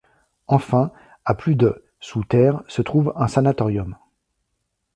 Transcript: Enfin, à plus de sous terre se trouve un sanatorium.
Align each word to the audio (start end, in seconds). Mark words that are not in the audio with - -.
Enfin, 0.47 0.91
à 1.25 1.35
plus 1.35 1.55
de 1.55 1.83
sous 1.99 2.23
terre 2.23 2.63
se 2.67 2.81
trouve 2.81 3.13
un 3.17 3.27
sanatorium. 3.27 3.95